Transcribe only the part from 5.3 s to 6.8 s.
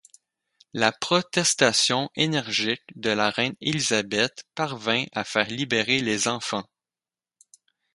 libérer les enfants.